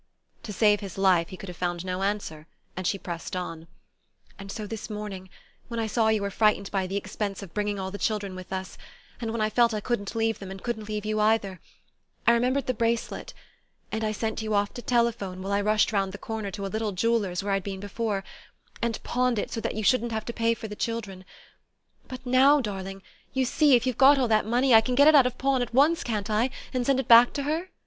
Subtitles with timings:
[0.41, 3.67] To save his life he could have found no answer, and she pressed on:
[4.39, 5.29] "And so this morning,
[5.67, 8.51] when I saw you were frightened by the expense of bringing all the children with
[8.51, 8.79] us,
[9.19, 11.59] and when I felt I couldn't leave them, and couldn't leave you either,
[12.25, 13.35] I remembered the bracelet;
[13.91, 16.73] and I sent you off to telephone while I rushed round the corner to a
[16.73, 18.23] little jeweller's where I'd been before,
[18.81, 21.25] and pawned it so that you shouldn't have to pay for the children....
[22.07, 25.13] But now, darling, you see, if you've got all that money, I can get it
[25.13, 27.69] out of pawn at once, can't I, and send it back to her?"